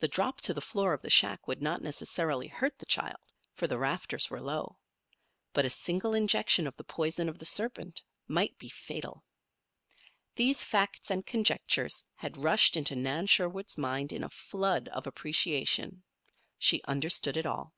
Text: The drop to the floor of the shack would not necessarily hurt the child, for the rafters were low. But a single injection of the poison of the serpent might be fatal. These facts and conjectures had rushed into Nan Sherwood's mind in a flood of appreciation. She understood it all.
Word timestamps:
The 0.00 0.08
drop 0.08 0.42
to 0.42 0.52
the 0.52 0.60
floor 0.60 0.92
of 0.92 1.00
the 1.00 1.08
shack 1.08 1.48
would 1.48 1.62
not 1.62 1.80
necessarily 1.80 2.46
hurt 2.46 2.78
the 2.78 2.84
child, 2.84 3.16
for 3.54 3.66
the 3.66 3.78
rafters 3.78 4.28
were 4.28 4.38
low. 4.42 4.76
But 5.54 5.64
a 5.64 5.70
single 5.70 6.12
injection 6.12 6.66
of 6.66 6.76
the 6.76 6.84
poison 6.84 7.26
of 7.26 7.38
the 7.38 7.46
serpent 7.46 8.02
might 8.28 8.58
be 8.58 8.68
fatal. 8.68 9.24
These 10.34 10.62
facts 10.62 11.10
and 11.10 11.24
conjectures 11.24 12.04
had 12.16 12.36
rushed 12.44 12.76
into 12.76 12.94
Nan 12.94 13.24
Sherwood's 13.28 13.78
mind 13.78 14.12
in 14.12 14.24
a 14.24 14.28
flood 14.28 14.88
of 14.88 15.06
appreciation. 15.06 16.02
She 16.58 16.82
understood 16.82 17.38
it 17.38 17.46
all. 17.46 17.72